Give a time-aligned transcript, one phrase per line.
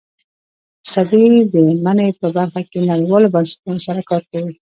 [0.87, 1.55] افغانستان د
[1.85, 4.55] منی په برخه کې نړیوالو بنسټونو سره کار کوي.